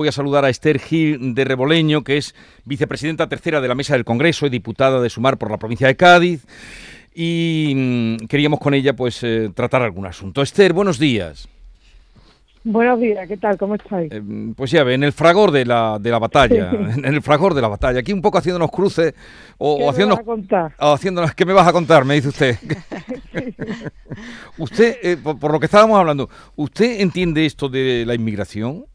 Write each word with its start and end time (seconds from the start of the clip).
Voy 0.00 0.08
a 0.08 0.12
saludar 0.12 0.46
a 0.46 0.48
Esther 0.48 0.78
Gil 0.78 1.34
de 1.34 1.44
Reboleño, 1.44 2.02
que 2.02 2.16
es 2.16 2.34
vicepresidenta 2.64 3.28
tercera 3.28 3.60
de 3.60 3.68
la 3.68 3.74
Mesa 3.74 3.92
del 3.92 4.06
Congreso 4.06 4.46
y 4.46 4.48
diputada 4.48 4.98
de 4.98 5.10
Sumar 5.10 5.36
por 5.36 5.50
la 5.50 5.58
provincia 5.58 5.88
de 5.88 5.94
Cádiz. 5.94 6.46
Y 7.14 7.74
mm, 7.76 8.26
queríamos 8.26 8.60
con 8.60 8.72
ella 8.72 8.96
pues 8.96 9.22
eh, 9.22 9.50
tratar 9.54 9.82
algún 9.82 10.06
asunto. 10.06 10.40
Esther, 10.40 10.72
buenos 10.72 10.98
días. 10.98 11.50
Buenos 12.64 12.98
días, 12.98 13.28
¿qué 13.28 13.36
tal? 13.36 13.58
¿Cómo 13.58 13.74
estáis? 13.74 14.10
Eh, 14.10 14.22
pues 14.56 14.70
ya 14.70 14.84
ve, 14.84 14.94
en 14.94 15.04
el 15.04 15.12
fragor 15.12 15.50
de 15.50 15.66
la, 15.66 15.98
de 16.00 16.10
la 16.10 16.18
batalla, 16.18 16.70
en 16.96 17.04
el 17.04 17.20
fragor 17.20 17.52
de 17.52 17.60
la 17.60 17.68
batalla, 17.68 18.00
aquí 18.00 18.14
un 18.14 18.22
poco 18.22 18.38
haciéndonos 18.38 18.70
cruces 18.70 19.12
o, 19.58 19.76
¿Qué 19.76 19.82
o 19.82 19.84
me 19.84 19.90
haciéndonos... 19.90 20.16
vas 20.16 20.22
a 20.22 20.24
contar? 20.24 20.72
o 20.78 20.92
haciéndonos, 20.94 21.34
¿qué 21.34 21.44
me 21.44 21.52
vas 21.52 21.68
a 21.68 21.72
contar? 21.72 22.06
Me 22.06 22.14
dice 22.14 22.28
usted. 22.28 22.56
usted, 24.56 24.96
eh, 25.02 25.18
por, 25.22 25.38
por 25.38 25.52
lo 25.52 25.60
que 25.60 25.66
estábamos 25.66 25.98
hablando, 25.98 26.30
¿usted 26.56 27.02
entiende 27.02 27.44
esto 27.44 27.68
de 27.68 28.04
la 28.06 28.14
inmigración? 28.14 28.86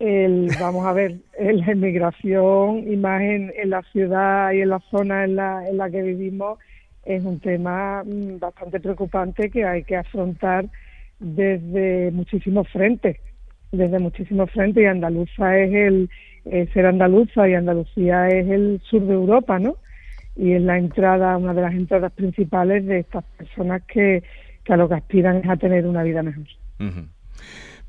El, 0.00 0.48
vamos 0.58 0.86
a 0.86 0.94
ver, 0.94 1.18
la 1.38 1.72
inmigración 1.72 3.00
más 3.02 3.20
en, 3.20 3.52
la 3.66 3.82
ciudad 3.92 4.50
y 4.52 4.62
en 4.62 4.70
la 4.70 4.80
zona 4.90 5.24
en 5.24 5.36
la, 5.36 5.68
en 5.68 5.76
la 5.76 5.90
que 5.90 6.00
vivimos 6.00 6.58
es 7.04 7.22
un 7.22 7.38
tema 7.38 8.02
mm, 8.02 8.38
bastante 8.38 8.80
preocupante 8.80 9.50
que 9.50 9.64
hay 9.64 9.84
que 9.84 9.96
afrontar 9.96 10.64
desde 11.18 12.10
muchísimos 12.12 12.66
frentes, 12.70 13.18
desde 13.72 13.98
muchísimos 13.98 14.50
frentes 14.50 14.82
y 14.82 14.86
Andaluza 14.86 15.58
es 15.58 15.74
el 15.74 16.10
ser 16.72 16.86
andaluza 16.86 17.46
y 17.46 17.54
Andalucía 17.54 18.28
es 18.28 18.48
el 18.48 18.80
sur 18.88 19.02
de 19.02 19.12
Europa, 19.12 19.58
¿no? 19.58 19.76
Y 20.34 20.52
es 20.52 20.62
la 20.62 20.78
entrada, 20.78 21.36
una 21.36 21.52
de 21.52 21.60
las 21.60 21.74
entradas 21.74 22.12
principales 22.12 22.86
de 22.86 23.00
estas 23.00 23.24
personas 23.36 23.82
que, 23.82 24.22
que 24.64 24.72
a 24.72 24.78
lo 24.78 24.88
que 24.88 24.94
aspiran 24.94 25.36
es 25.36 25.48
a 25.48 25.56
tener 25.56 25.86
una 25.86 26.02
vida 26.02 26.22
mejor. 26.22 26.46
Ujú. 26.80 27.06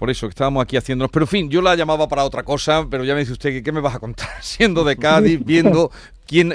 Por 0.01 0.09
eso 0.09 0.25
estábamos 0.25 0.63
aquí 0.63 0.77
haciéndonos. 0.77 1.11
Pero 1.11 1.25
en 1.25 1.27
fin, 1.27 1.49
yo 1.51 1.61
la 1.61 1.75
llamaba 1.75 2.07
para 2.07 2.23
otra 2.23 2.41
cosa, 2.41 2.87
pero 2.89 3.03
ya 3.03 3.13
me 3.13 3.19
dice 3.19 3.33
usted 3.33 3.51
que 3.51 3.61
qué 3.61 3.71
me 3.71 3.81
vas 3.81 3.93
a 3.93 3.99
contar, 3.99 4.29
siendo 4.41 4.83
de 4.83 4.97
Cádiz, 4.97 5.39
viendo 5.45 5.91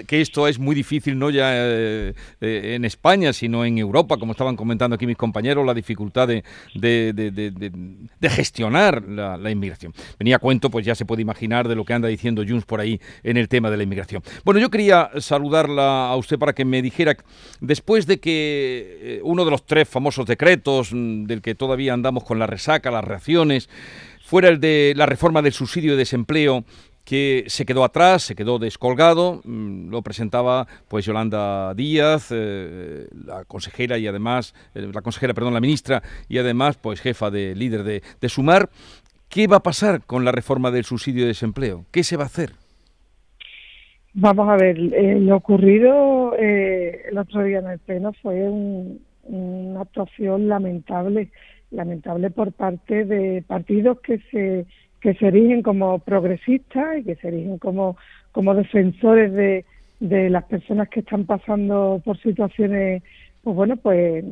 que 0.07 0.21
esto 0.21 0.49
es 0.49 0.59
muy 0.59 0.75
difícil, 0.75 1.19
no 1.19 1.31
ya 1.31 1.51
eh, 1.55 2.15
eh, 2.41 2.73
en 2.75 2.85
España, 2.85 3.33
sino 3.33 3.65
en 3.65 3.79
Europa, 3.79 4.17
como 4.17 4.33
estaban 4.33 4.57
comentando 4.57 4.97
aquí 4.97 5.07
mis 5.07 5.17
compañeros, 5.17 5.67
la 5.67 5.75
dificultad 5.75 6.29
de 6.29 6.43
gestionar 8.23 9.03
la, 9.07 9.37
la 9.37 9.51
inmigración. 9.51 9.93
Venía 10.19 10.37
a 10.37 10.39
cuento, 10.39 10.71
pues 10.71 10.87
ya 10.87 10.95
se 10.95 11.05
puede 11.05 11.23
imaginar 11.23 11.69
de 11.69 11.75
lo 11.75 11.85
que 11.85 11.93
anda 11.93 12.09
diciendo 12.09 12.43
Junts 12.47 12.65
por 12.65 12.81
ahí 12.81 13.01
en 13.23 13.37
el 13.37 13.49
tema 13.49 13.71
de 13.71 13.77
la 13.77 13.83
inmigración. 13.83 14.23
Bueno, 14.45 14.61
yo 14.61 14.71
quería 14.71 15.11
saludarla 15.19 16.09
a 16.09 16.17
usted 16.17 16.39
para 16.39 16.55
que 16.55 16.65
me 16.65 16.83
dijera, 16.83 17.17
después 17.61 18.07
de 18.07 18.19
que 18.19 18.99
eh, 19.01 19.21
uno 19.23 19.45
de 19.45 19.51
los 19.51 19.65
tres 19.67 19.89
famosos 19.89 20.27
decretos 20.27 20.91
mm, 20.93 21.25
del 21.25 21.43
que 21.43 21.55
todavía 21.55 21.93
andamos 21.93 22.25
con 22.25 22.39
la 22.39 22.47
resaca, 22.47 22.91
las 22.91 23.05
reacciones, 23.05 23.69
fuera 24.25 24.49
el 24.49 24.61
de 24.61 24.95
la 24.97 25.07
reforma 25.07 25.43
del 25.43 25.53
subsidio 25.53 25.93
de 25.93 25.99
desempleo 25.99 26.65
que 27.07 27.45
se 27.47 27.65
quedó 27.65 27.85
atrás, 27.85 28.25
se 28.25 28.35
quedó 28.35 28.59
descolgado, 28.59 29.41
mm, 29.45 29.91
lo 29.91 30.03
presentaba 30.03 30.67
pues 30.89 31.07
Yolanda 31.07 31.73
Díaz, 31.75 32.31
eh, 32.33 33.07
la 33.25 33.45
consejera 33.45 33.97
y 33.97 34.09
además, 34.09 34.55
eh, 34.75 34.91
la 34.93 35.03
consejera, 35.03 35.33
perdón, 35.33 35.55
la 35.55 35.61
ministra 35.61 36.03
y 36.29 36.39
además 36.39 36.77
pues 36.77 37.01
jefa 37.01 37.31
de 37.31 37.55
líder 37.55 37.85
de, 37.85 38.29
Sumar. 38.29 38.69
¿Qué 39.29 39.47
va 39.47 39.59
a 39.59 39.63
pasar 39.63 40.03
con 40.05 40.25
la 40.25 40.33
reforma 40.33 40.73
del 40.73 40.85
subsidio 40.85 41.23
de 41.23 41.29
desempleo? 41.29 41.85
¿Qué 41.93 42.03
se 42.03 42.17
va 42.17 42.25
a 42.25 42.27
hacer? 42.27 42.51
Vamos 44.15 44.49
a 44.49 44.57
ver, 44.57 44.77
eh, 44.79 45.17
lo 45.21 45.37
ocurrido 45.37 46.35
eh, 46.37 47.03
el 47.11 47.19
otro 47.19 47.45
día 47.45 47.59
en 47.61 47.69
el 47.69 47.79
Pleno 47.79 48.13
fue 48.21 48.35
un- 48.49 49.01
una 49.25 49.83
actuación 49.83 50.49
lamentable, 50.49 51.31
lamentable 51.71 52.31
por 52.31 52.53
parte 52.53 53.05
de 53.05 53.43
partidos 53.47 54.01
que 54.01 54.19
se 54.31 54.67
que 55.07 55.15
se 55.15 55.29
erigen 55.29 55.63
como 55.63 56.01
progresistas 56.01 56.99
y 56.99 57.05
que 57.05 57.15
se 57.15 57.29
erigen 57.29 57.59
como 57.59 57.97
como 58.33 58.57
defensores 58.57 59.33
de, 59.33 59.65
de 60.01 60.31
las 60.31 60.43
personas 60.47 60.89
que 60.89 60.99
están 60.99 61.27
pasando 61.27 62.03
por 62.05 62.19
situaciones, 62.19 63.05
pues 63.45 63.55
bueno, 63.55 63.77
pues 63.77 64.25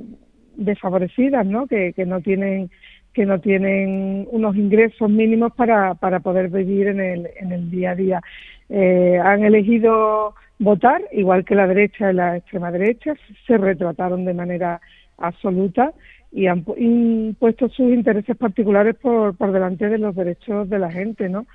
desfavorecidas, 0.56 1.46
¿no? 1.46 1.68
Que, 1.68 1.92
que 1.92 2.04
no 2.06 2.20
tienen 2.22 2.72
que 3.12 3.24
no 3.24 3.38
tienen 3.38 4.26
unos 4.32 4.56
ingresos 4.56 5.08
mínimos 5.08 5.52
para, 5.54 5.94
para 5.94 6.18
poder 6.18 6.48
vivir 6.48 6.88
en 6.88 6.98
el, 6.98 7.30
en 7.36 7.52
el 7.52 7.70
día 7.70 7.92
a 7.92 7.94
día. 7.94 8.20
Eh, 8.68 9.20
han 9.22 9.44
elegido 9.44 10.34
votar, 10.58 11.02
igual 11.12 11.44
que 11.44 11.54
la 11.54 11.68
derecha 11.68 12.10
y 12.10 12.14
la 12.14 12.38
extrema 12.38 12.72
derecha, 12.72 13.14
se 13.46 13.58
retrataron 13.58 14.24
de 14.24 14.34
manera 14.34 14.80
absoluta 15.18 15.92
y 16.34 16.48
han 16.48 16.64
pu- 16.64 16.76
impuesto 16.76 17.68
sus 17.68 17.92
intereses 17.92 18.36
particulares 18.36 18.96
por, 18.96 19.36
por 19.36 19.52
delante 19.52 19.88
de 19.88 19.98
los 19.98 20.14
derechos 20.16 20.68
de 20.68 20.78
la 20.80 20.90
gente, 20.90 21.28
¿no? 21.28 21.46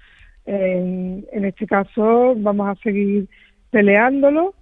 En, 0.46 1.26
en 1.32 1.46
este 1.46 1.68
caso 1.68 2.34
vamos 2.38 2.70
a 2.70 2.82
seguir 2.82 3.28
peleándolo. 3.70 4.54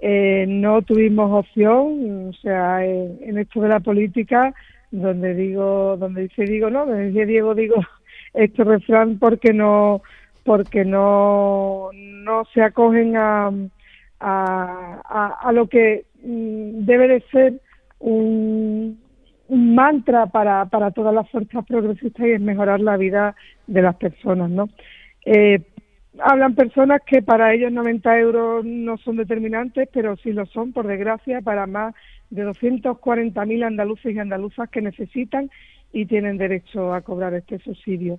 Eh, 0.00 0.46
no 0.48 0.82
tuvimos 0.82 1.30
opción, 1.32 2.28
o 2.30 2.32
sea, 2.34 2.84
en, 2.84 3.18
en 3.20 3.38
esto 3.38 3.60
de 3.60 3.68
la 3.68 3.80
política, 3.80 4.54
donde 4.90 5.34
digo, 5.34 5.96
donde 5.98 6.22
dice 6.22 6.44
digo, 6.44 6.70
no, 6.70 6.86
donde 6.86 7.26
Diego 7.26 7.54
digo 7.54 7.76
este 8.34 8.64
refrán 8.64 9.18
porque 9.18 9.52
no, 9.52 10.02
porque 10.44 10.84
no, 10.84 11.90
no 11.92 12.44
se 12.54 12.62
acogen 12.62 13.16
a, 13.16 13.48
a, 14.20 15.00
a, 15.04 15.36
a 15.42 15.52
lo 15.52 15.66
que 15.68 16.04
mm, 16.22 16.84
debe 16.86 17.08
de 17.08 17.20
ser 17.30 17.60
un, 18.00 18.98
un 19.48 19.74
mantra 19.74 20.26
para, 20.26 20.66
para 20.66 20.90
todas 20.90 21.14
las 21.14 21.28
fuerzas 21.30 21.64
progresistas 21.66 22.26
y 22.26 22.32
es 22.32 22.40
mejorar 22.40 22.80
la 22.80 22.96
vida 22.96 23.34
de 23.66 23.82
las 23.82 23.96
personas, 23.96 24.50
¿no? 24.50 24.68
Eh, 25.24 25.60
hablan 26.20 26.54
personas 26.54 27.00
que 27.06 27.22
para 27.22 27.52
ellos 27.52 27.72
90 27.72 28.18
euros 28.18 28.64
no 28.64 28.96
son 28.98 29.16
determinantes, 29.16 29.88
pero 29.92 30.16
sí 30.16 30.32
lo 30.32 30.46
son, 30.46 30.72
por 30.72 30.86
desgracia, 30.86 31.40
para 31.40 31.66
más 31.66 31.94
de 32.30 32.46
240.000 32.46 33.64
andaluces 33.64 34.14
y 34.14 34.18
andaluzas 34.18 34.68
que 34.70 34.82
necesitan 34.82 35.50
y 35.92 36.06
tienen 36.06 36.38
derecho 36.38 36.92
a 36.92 37.00
cobrar 37.02 37.34
este 37.34 37.58
subsidio. 37.58 38.18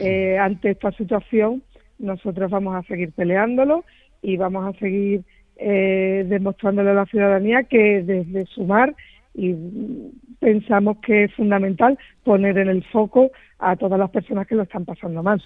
Eh, 0.00 0.38
ante 0.38 0.70
esta 0.70 0.92
situación, 0.92 1.62
nosotros 1.98 2.50
vamos 2.50 2.76
a 2.76 2.82
seguir 2.82 3.12
peleándolo 3.12 3.84
y 4.22 4.36
vamos 4.36 4.66
a 4.66 4.78
seguir 4.78 5.22
eh, 5.56 6.24
demostrándole 6.28 6.90
a 6.90 6.94
la 6.94 7.06
ciudadanía 7.06 7.64
que 7.64 8.02
desde 8.02 8.46
sumar 8.46 8.94
y 9.34 9.54
pensamos 10.38 10.98
que 10.98 11.24
es 11.24 11.34
fundamental 11.34 11.98
poner 12.24 12.58
en 12.58 12.68
el 12.68 12.84
foco 12.84 13.30
a 13.58 13.76
todas 13.76 13.98
las 13.98 14.10
personas 14.10 14.46
que 14.46 14.54
lo 14.54 14.62
están 14.62 14.84
pasando 14.84 15.22
mal. 15.22 15.42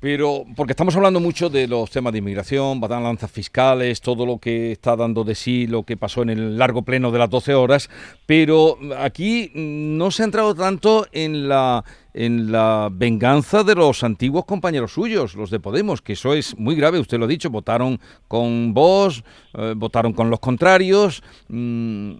Pero, 0.00 0.44
porque 0.54 0.72
estamos 0.72 0.94
hablando 0.94 1.18
mucho 1.18 1.50
de 1.50 1.66
los 1.66 1.90
temas 1.90 2.12
de 2.12 2.20
inmigración, 2.20 2.80
balanzas 2.80 3.32
fiscales, 3.32 4.00
todo 4.00 4.24
lo 4.26 4.38
que 4.38 4.70
está 4.70 4.94
dando 4.94 5.24
de 5.24 5.34
sí, 5.34 5.66
lo 5.66 5.82
que 5.82 5.96
pasó 5.96 6.22
en 6.22 6.30
el 6.30 6.56
largo 6.56 6.82
pleno 6.82 7.10
de 7.10 7.18
las 7.18 7.28
12 7.28 7.54
horas, 7.54 7.90
pero 8.24 8.78
aquí 8.96 9.50
no 9.54 10.12
se 10.12 10.22
ha 10.22 10.26
entrado 10.26 10.54
tanto 10.54 11.08
en 11.10 11.48
la, 11.48 11.84
en 12.14 12.52
la 12.52 12.90
venganza 12.92 13.64
de 13.64 13.74
los 13.74 14.04
antiguos 14.04 14.44
compañeros 14.44 14.92
suyos, 14.92 15.34
los 15.34 15.50
de 15.50 15.58
Podemos, 15.58 16.00
que 16.00 16.12
eso 16.12 16.32
es 16.32 16.56
muy 16.56 16.76
grave, 16.76 17.00
usted 17.00 17.18
lo 17.18 17.24
ha 17.24 17.28
dicho, 17.28 17.50
votaron 17.50 17.98
con 18.28 18.72
vos, 18.72 19.24
eh, 19.54 19.74
votaron 19.76 20.12
con 20.12 20.30
los 20.30 20.38
contrarios, 20.38 21.24
mm, 21.48 22.12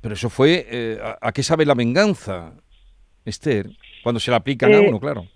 pero 0.00 0.14
eso 0.14 0.30
fue, 0.30 0.66
eh, 0.70 0.98
¿a, 1.02 1.28
a 1.28 1.32
qué 1.32 1.42
sabe 1.42 1.66
la 1.66 1.74
venganza, 1.74 2.54
Esther? 3.26 3.68
Cuando 4.02 4.18
se 4.18 4.30
la 4.30 4.38
aplican 4.38 4.72
a 4.72 4.76
Eh, 4.78 4.88
uno, 4.88 4.98
claro. 4.98 5.26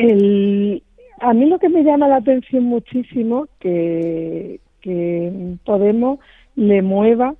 El, 0.00 0.82
a 1.20 1.34
mí 1.34 1.44
lo 1.44 1.58
que 1.58 1.68
me 1.68 1.84
llama 1.84 2.08
la 2.08 2.16
atención 2.16 2.64
muchísimo 2.64 3.48
que, 3.58 4.60
que 4.80 5.56
Podemos 5.64 6.20
le 6.56 6.80
mueva 6.80 7.34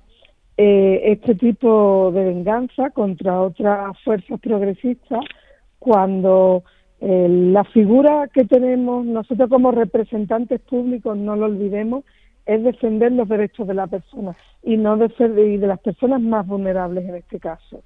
eh, 0.57 1.01
este 1.05 1.33
tipo 1.33 2.11
de 2.13 2.23
venganza 2.23 2.91
contra 2.91 3.41
otras 3.41 3.99
fuerzas 4.03 4.39
progresistas 4.39 5.21
cuando 5.79 6.63
eh, 6.99 7.27
la 7.29 7.63
figura 7.63 8.29
que 8.31 8.45
tenemos 8.45 9.07
nosotros 9.07 9.49
como 9.49 9.71
representantes 9.71 10.61
públicos, 10.61 11.17
no 11.17 11.35
lo 11.35 11.47
olvidemos, 11.47 12.03
es 12.45 12.63
defender 12.63 13.11
los 13.11 13.27
derechos 13.27 13.67
de 13.67 13.73
la 13.73 13.87
persona 13.87 14.35
y 14.61 14.77
no 14.77 14.97
defender 14.97 15.47
y 15.47 15.57
de 15.57 15.65
las 15.65 15.79
personas 15.79 16.21
más 16.21 16.45
vulnerables 16.45 17.09
en 17.09 17.15
este 17.15 17.39
caso. 17.39 17.81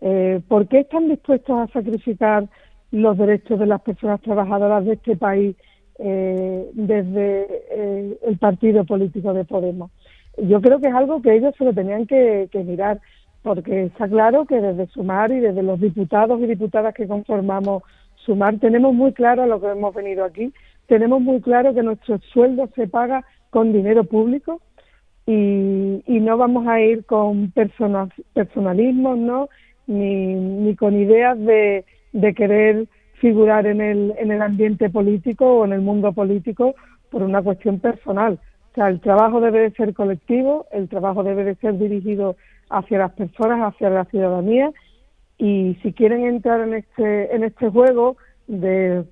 Eh, 0.00 0.40
¿Por 0.46 0.68
qué 0.68 0.80
están 0.80 1.08
dispuestos 1.08 1.58
a 1.58 1.72
sacrificar 1.72 2.48
los 2.92 3.16
derechos 3.18 3.58
de 3.58 3.66
las 3.66 3.80
personas 3.80 4.20
trabajadoras 4.20 4.84
de 4.84 4.92
este 4.92 5.16
país 5.16 5.56
eh, 5.98 6.70
desde 6.74 7.46
eh, 7.70 8.18
el 8.22 8.38
partido 8.38 8.84
político 8.84 9.32
de 9.32 9.44
Podemos? 9.44 9.90
Yo 10.38 10.60
creo 10.60 10.80
que 10.80 10.88
es 10.88 10.94
algo 10.94 11.20
que 11.20 11.34
ellos 11.34 11.54
se 11.56 11.64
lo 11.64 11.72
tenían 11.72 12.06
que, 12.06 12.48
mirar, 12.54 13.00
porque 13.42 13.84
está 13.84 14.08
claro 14.08 14.46
que 14.46 14.60
desde 14.60 14.86
Sumar 14.88 15.32
y 15.32 15.40
desde 15.40 15.62
los 15.62 15.80
diputados 15.80 16.40
y 16.40 16.46
diputadas 16.46 16.94
que 16.94 17.08
conformamos 17.08 17.82
Sumar 18.16 18.58
tenemos 18.58 18.94
muy 18.94 19.12
claro 19.12 19.42
a 19.42 19.46
lo 19.46 19.60
que 19.60 19.68
hemos 19.68 19.94
venido 19.94 20.24
aquí, 20.24 20.52
tenemos 20.86 21.20
muy 21.20 21.40
claro 21.40 21.74
que 21.74 21.82
nuestro 21.82 22.18
sueldo 22.32 22.68
se 22.74 22.86
paga 22.86 23.24
con 23.50 23.72
dinero 23.72 24.04
público 24.04 24.60
y, 25.26 26.02
y 26.06 26.20
no 26.20 26.36
vamos 26.36 26.66
a 26.66 26.80
ir 26.80 27.04
con 27.04 27.50
persona, 27.52 28.08
personalismos, 28.32 29.18
¿no? 29.18 29.48
Ni 29.86 30.74
con 30.76 30.94
ideas 30.96 31.38
de, 31.38 31.84
de 32.12 32.34
querer 32.34 32.86
figurar 33.14 33.66
en 33.66 33.80
el, 33.80 34.14
en 34.18 34.30
el 34.30 34.42
ambiente 34.42 34.90
político 34.90 35.46
o 35.46 35.64
en 35.64 35.72
el 35.72 35.80
mundo 35.80 36.12
político 36.12 36.74
por 37.10 37.22
una 37.22 37.42
cuestión 37.42 37.78
personal. 37.78 38.38
O 38.72 38.74
sea, 38.74 38.88
el 38.88 39.00
trabajo 39.00 39.40
debe 39.40 39.60
de 39.60 39.70
ser 39.72 39.94
colectivo, 39.94 40.66
el 40.72 40.88
trabajo 40.88 41.22
debe 41.22 41.44
de 41.44 41.54
ser 41.56 41.78
dirigido 41.78 42.36
hacia 42.70 42.98
las 42.98 43.12
personas, 43.12 43.72
hacia 43.72 43.90
la 43.90 44.04
ciudadanía 44.06 44.72
y 45.38 45.76
si 45.82 45.92
quieren 45.92 46.24
entrar 46.24 46.60
en 46.60 46.74
este, 46.74 47.34
en 47.34 47.44
este 47.44 47.68
juego 47.68 48.16
de, 48.46 49.04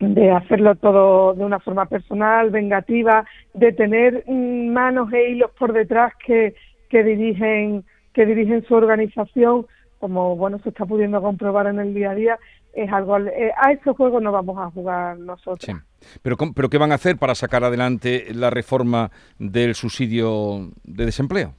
de 0.00 0.30
hacerlo 0.30 0.74
todo 0.74 1.34
de 1.34 1.44
una 1.44 1.60
forma 1.60 1.86
personal, 1.86 2.50
vengativa, 2.50 3.24
de 3.54 3.72
tener 3.72 4.24
mm, 4.26 4.68
manos 4.68 5.12
e 5.12 5.30
hilos 5.30 5.50
por 5.58 5.72
detrás 5.72 6.12
que, 6.26 6.54
que 6.88 7.04
dirigen 7.04 7.84
que 8.12 8.26
dirigen 8.26 8.62
su 8.64 8.74
organización, 8.74 9.66
como 10.02 10.34
bueno 10.34 10.58
se 10.58 10.70
está 10.70 10.84
pudiendo 10.84 11.22
comprobar 11.22 11.68
en 11.68 11.78
el 11.78 11.94
día 11.94 12.10
a 12.10 12.14
día, 12.16 12.38
es 12.72 12.92
algo 12.92 13.18
eh, 13.18 13.52
a 13.56 13.70
estos 13.70 13.96
juegos 13.96 14.20
no 14.20 14.32
vamos 14.32 14.58
a 14.58 14.68
jugar 14.72 15.16
nosotros. 15.16 15.80
Pero, 16.22 16.36
pero 16.56 16.68
¿qué 16.68 16.76
van 16.76 16.90
a 16.90 16.96
hacer 16.96 17.18
para 17.18 17.36
sacar 17.36 17.62
adelante 17.62 18.26
la 18.34 18.50
reforma 18.50 19.12
del 19.38 19.76
subsidio 19.76 20.72
de 20.82 21.04
desempleo? 21.04 21.54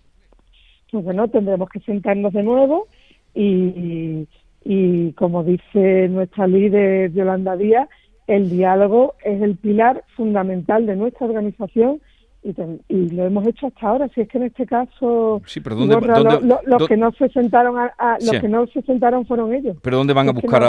Pues 0.92 1.06
bueno, 1.06 1.30
tendremos 1.30 1.70
que 1.70 1.80
sentarnos 1.80 2.34
de 2.34 2.44
nuevo 2.44 2.90
y, 3.34 4.28
y 4.66 5.14
como 5.14 5.46
dice 5.46 6.10
nuestra 6.10 6.46
líder 6.46 7.14
Yolanda 7.14 7.56
Díaz, 7.56 7.88
el 8.28 8.50
diálogo 8.50 9.16
es 9.24 9.42
el 9.42 9.56
pilar 9.56 10.04
fundamental 10.18 10.86
de 10.86 10.98
nuestra 10.98 11.28
organización 11.28 12.02
y, 12.44 13.10
lo 13.10 13.26
hemos 13.26 13.48
hecho 13.48 13.68
hasta 13.68 13.88
ahora. 13.88 14.10
Si 14.14 14.22
es 14.22 14.28
que 14.28 14.38
en 14.38 14.46
este 14.46 14.66
caso, 14.66 15.42
sí, 15.46 15.62
pero 15.62 15.76
los 15.76 16.88
que 16.88 16.98
no 16.98 17.12
se 17.14 17.30
sentaron, 17.30 17.78
a, 17.78 18.18
los 18.20 18.40
que 18.40 18.50
no 18.50 18.68
se 18.68 18.82
sentaron 18.82 19.26
fueron 19.26 19.54
ellos. 19.54 19.78
Pero 19.82 19.98
dónde 19.98 20.14
van 20.14 20.30
a 20.30 20.34
buscar, 20.34 20.64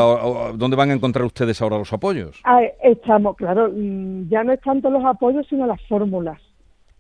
dónde 0.57 0.77
van 0.77 0.91
a 0.91 0.95
encontrar 0.95 1.25
ustedes 1.25 1.61
ahora 1.61 1.79
los 1.79 1.93
apoyos? 1.93 2.41
Ah, 2.45 2.63
estamos, 2.83 3.37
claro, 3.37 3.71
mm, 3.75 4.29
ya 4.29 4.45
no 4.45 4.53
es 4.53 4.61
tanto 4.61 4.91
los 4.91 5.05
apoyos 5.05 5.47
sino 5.49 5.67
las 5.67 5.81
fórmulas. 5.89 6.41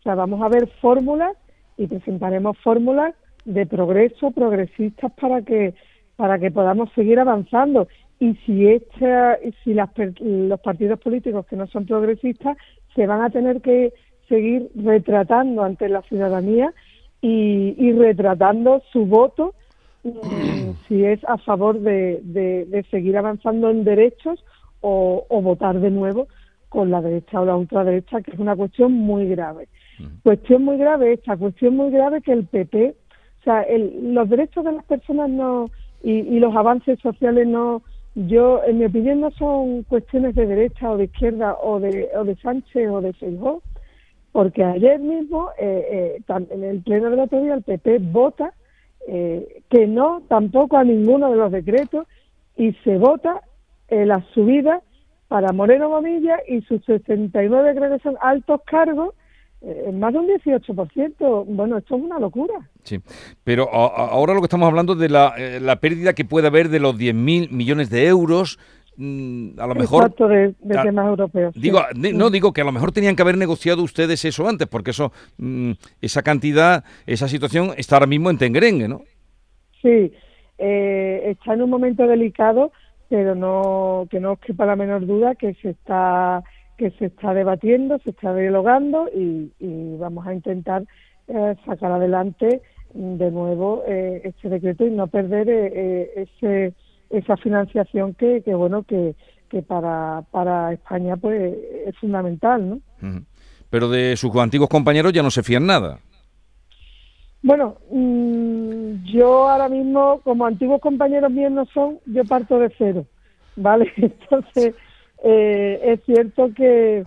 O 0.01 0.03
sea, 0.03 0.15
vamos 0.15 0.43
a 0.43 0.49
ver 0.49 0.69
fórmulas 0.81 1.37
y 1.77 1.87
presentaremos 1.87 2.59
fórmulas 2.59 3.15
de 3.45 3.67
progreso, 3.67 4.31
progresistas 4.33 5.13
para 5.13 5.43
que 5.43 5.75
para 6.17 6.39
que 6.39 6.51
podamos 6.51 6.91
seguir 6.95 7.19
avanzando. 7.19 7.89
Y 8.21 8.35
si 8.47 8.69
esta, 8.69 9.39
si 9.65 9.75
las, 9.75 9.91
los 10.21 10.61
partidos 10.61 11.01
políticos 11.01 11.47
que 11.47 11.57
no 11.57 11.67
son 11.67 11.87
progresistas 11.87 12.57
se 12.95 13.07
van 13.07 13.23
a 13.23 13.31
tener 13.31 13.61
que 13.61 13.93
seguir 14.29 14.71
retratando 14.75 15.63
ante 15.63 15.89
la 15.89 16.03
ciudadanía 16.03 16.73
y, 17.21 17.93
retratando 17.93 18.83
su 18.93 19.07
voto 19.07 19.55
si 20.89 21.05
es 21.05 21.25
a 21.25 21.39
favor 21.39 21.81
de, 21.81 22.21
de, 22.23 22.85
seguir 22.91 23.17
avanzando 23.17 23.71
en 23.71 23.85
derechos 23.85 24.45
o, 24.83 25.27
votar 25.43 25.81
de 25.81 25.91
nuevo 25.91 26.29
con 26.69 26.91
la 26.91 27.01
derecha 27.01 27.41
o 27.41 27.47
la 27.47 27.57
ultraderecha, 27.57 28.21
que 28.21 28.33
es 28.33 28.39
una 28.39 28.57
cuestión 28.57 28.93
muy 28.93 29.27
grave. 29.29 29.69
Cuestión 30.23 30.65
muy 30.65 30.77
grave 30.77 31.15
esta, 31.15 31.37
cuestión 31.37 31.77
muy 31.77 31.91
grave 31.91 32.21
que 32.21 32.33
el 32.33 32.45
PP, 32.45 32.95
o 33.41 33.45
sea, 33.45 33.65
los 34.03 34.29
derechos 34.29 34.65
de 34.65 34.73
las 34.73 34.85
personas 34.85 35.31
no 35.31 35.71
y, 36.03 36.13
y, 36.13 36.41
los 36.41 36.55
avances 36.55 36.99
sociales 37.01 37.47
no, 37.47 37.83
yo, 38.15 38.63
en 38.65 38.79
mi 38.79 38.85
opinión, 38.85 39.21
no 39.21 39.31
son 39.33 39.85
cuestiones 39.85 40.35
de 40.35 40.47
derecha 40.47 40.91
o 40.91 40.97
de 40.97 41.05
izquierda 41.05 41.57
o 41.63 41.81
de, 41.81 42.11
o 42.17 42.25
de 42.25 42.37
Sánchez 42.37 42.91
o 42.91 43.01
de 43.01 43.13
Feijóo, 43.15 43.63
porque 44.35 44.65
ayer 44.65 44.99
mismo, 44.99 45.51
eh, 45.61 46.19
eh, 46.19 46.35
en 46.51 46.65
el 46.65 46.83
pleno 46.83 47.09
de 47.09 47.17
la 47.17 47.29
teoría, 47.29 47.55
el 47.55 47.63
PP 47.63 47.99
vota 48.01 48.53
eh, 49.07 49.63
que 49.71 49.87
no 49.87 50.23
tampoco 50.29 50.77
a 50.77 50.83
ninguno 50.83 51.31
de 51.31 51.37
los 51.37 51.53
decretos 51.53 52.09
y 52.57 52.73
se 52.83 52.99
vota 52.99 53.43
la 53.89 54.25
subida 54.35 54.83
para 55.29 55.53
Moreno 55.53 55.89
Bonilla 55.89 56.39
y 56.49 56.63
sus 56.63 56.85
69 56.85 57.75
creo 57.77 57.97
que 57.97 58.03
son 58.03 58.17
altos 58.21 58.61
cargos 58.67 59.15
en 59.61 60.01
más 60.01 60.13
de 60.13 60.19
un 60.19 60.27
18%. 60.27 61.45
Bueno, 61.47 61.79
esto 61.79 61.95
es 61.95 62.03
una 62.03 62.19
locura. 62.19 62.55
Sí, 62.83 62.99
pero 63.45 63.73
ahora 63.73 64.35
lo 64.35 64.41
que 64.41 64.47
estamos 64.47 64.67
hablando 64.67 64.97
de 64.97 65.11
la, 65.11 65.35
la 65.61 65.77
pérdida 65.77 66.13
que 66.13 66.25
puede 66.25 66.49
haber 66.49 66.71
de 66.71 66.81
los 66.81 66.97
10.000 66.97 67.51
millones 67.51 67.89
de 67.89 68.09
euros 68.09 68.59
a 68.97 69.67
lo 69.67 69.75
mejor 69.75 70.15
de, 70.15 70.55
temas 70.61 71.07
europeos 71.07 71.55
digo 71.55 71.81
no 71.97 72.31
digo 72.31 72.53
que 72.53 72.61
a 72.61 72.65
lo 72.65 72.71
mejor 72.71 72.93
tenían 72.93 73.17
que 73.17 73.23
haber 73.23 73.37
negociado 73.37 73.83
ustedes 73.83 74.25
eso 74.25 74.49
antes 74.49 74.69
porque 74.69 74.93
eso 74.93 75.13
mm, 75.39 75.73
esa 76.01 76.23
cantidad 76.23 76.85
esa 77.07 77.27
situación 77.27 77.73
está 77.77 77.97
ahora 77.97 78.07
mismo 78.07 78.31
en 78.31 78.39
Tengrengue 78.39 78.87
no 78.89 79.03
sí 79.83 80.13
eh, 80.59 81.23
está 81.27 81.55
en 81.55 81.63
un 81.63 81.71
momento 81.71 82.07
delicado 82.07 82.71
pero 83.09 83.35
no 83.35 84.07
que 84.11 84.21
no 84.21 84.33
os 84.33 84.39
quepa 84.39 84.65
la 84.65 84.77
menor 84.77 85.07
duda 85.07 85.35
que 85.35 85.55
se 85.55 85.71
está 85.71 86.45
que 86.79 86.91
se 86.93 87.07
está 87.07 87.35
debatiendo 87.35 87.99
se 87.99 88.11
está 88.11 88.33
dialogando 88.33 89.09
y, 89.13 89.51
vamos 89.99 90.27
a 90.27 90.35
intentar 90.35 90.85
eh, 91.27 91.57
sacar 91.67 91.91
adelante 91.91 92.63
de 92.93 93.31
nuevo 93.33 93.83
eh, 93.89 94.21
este 94.23 94.49
decreto 94.49 94.87
y 94.87 94.91
no 94.91 95.09
perder 95.09 95.49
ese 95.49 96.75
esa 97.15 97.37
financiación 97.37 98.15
que, 98.15 98.43
que 98.43 98.55
bueno, 98.55 98.83
que, 98.83 99.15
que 99.49 99.63
para, 99.63 100.23
para 100.31 100.73
España 100.73 101.17
pues 101.17 101.55
es 101.87 101.97
fundamental, 101.99 102.69
¿no? 102.69 102.81
Pero 103.71 103.89
de 103.89 104.17
sus 104.17 104.35
antiguos 104.37 104.69
compañeros 104.69 105.13
ya 105.13 105.23
no 105.23 105.31
se 105.31 105.43
fían 105.43 105.67
nada. 105.67 106.01
Bueno, 107.43 107.77
mm, 107.91 109.05
yo 109.05 109.49
ahora 109.49 109.69
mismo, 109.69 110.21
como 110.25 110.47
antiguos 110.47 110.81
compañeros 110.81 111.31
míos 111.31 111.53
no 111.53 111.67
son, 111.67 111.99
yo 112.07 112.25
parto 112.25 112.59
de 112.59 112.73
cero, 112.79 113.07
¿vale? 113.55 113.93
Entonces, 113.97 114.75
eh, 115.23 115.81
es 115.85 116.01
cierto 116.05 116.51
que, 116.55 117.05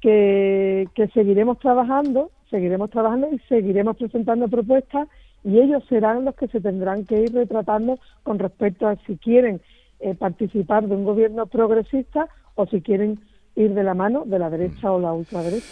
que, 0.00 0.88
que 0.94 1.08
seguiremos 1.08 1.58
trabajando, 1.58 2.30
seguiremos 2.50 2.90
trabajando 2.90 3.28
y 3.32 3.38
seguiremos 3.48 3.96
presentando 3.96 4.46
propuestas 4.46 5.08
y 5.44 5.58
ellos 5.58 5.82
serán 5.88 6.24
los 6.24 6.34
que 6.34 6.48
se 6.48 6.60
tendrán 6.60 7.04
que 7.04 7.20
ir 7.20 7.32
retratando 7.32 7.98
con 8.22 8.38
respecto 8.38 8.86
a 8.86 8.96
si 9.06 9.16
quieren 9.16 9.60
eh, 10.00 10.14
participar 10.14 10.86
de 10.86 10.94
un 10.94 11.04
gobierno 11.04 11.46
progresista 11.46 12.28
o 12.54 12.66
si 12.66 12.80
quieren 12.80 13.20
ir 13.56 13.74
de 13.74 13.82
la 13.82 13.94
mano 13.94 14.24
de 14.26 14.38
la 14.38 14.50
derecha 14.50 14.92
o 14.92 15.00
la 15.00 15.12
ultraderecha. 15.12 15.66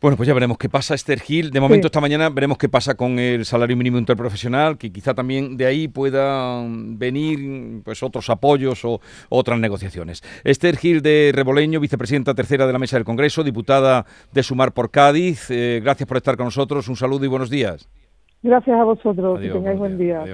Bueno, 0.00 0.16
pues 0.16 0.26
ya 0.26 0.32
veremos 0.32 0.56
qué 0.56 0.70
pasa, 0.70 0.94
Esther 0.94 1.20
Gil. 1.20 1.50
De 1.50 1.60
momento, 1.60 1.88
esta 1.88 2.00
mañana 2.00 2.30
veremos 2.30 2.56
qué 2.56 2.70
pasa 2.70 2.94
con 2.94 3.18
el 3.18 3.44
salario 3.44 3.76
mínimo 3.76 3.98
interprofesional, 3.98 4.78
que 4.78 4.90
quizá 4.90 5.12
también 5.12 5.58
de 5.58 5.66
ahí 5.66 5.88
puedan 5.88 6.98
venir 6.98 7.82
pues 7.84 8.02
otros 8.02 8.30
apoyos 8.30 8.82
o 8.86 9.02
otras 9.28 9.60
negociaciones. 9.60 10.22
Esther 10.42 10.78
Gil 10.78 11.02
de 11.02 11.32
Reboleño, 11.34 11.80
vicepresidenta 11.80 12.34
tercera 12.34 12.66
de 12.66 12.72
la 12.72 12.78
Mesa 12.78 12.96
del 12.96 13.04
Congreso, 13.04 13.44
diputada 13.44 14.06
de 14.32 14.42
Sumar 14.42 14.72
por 14.72 14.90
Cádiz. 14.90 15.50
Eh, 15.50 15.80
gracias 15.84 16.08
por 16.08 16.16
estar 16.16 16.38
con 16.38 16.46
nosotros. 16.46 16.88
Un 16.88 16.96
saludo 16.96 17.26
y 17.26 17.28
buenos 17.28 17.50
días. 17.50 17.86
Gracias 18.42 18.76
a 18.78 18.84
vosotros. 18.84 19.40
que 19.40 19.50
tengáis 19.50 19.78
buen 19.78 19.98
día. 19.98 20.24